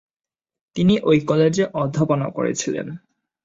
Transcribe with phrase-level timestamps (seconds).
[0.75, 2.87] তিনি ঐ কলেজে অধ্যাপনাও করেছিলেন।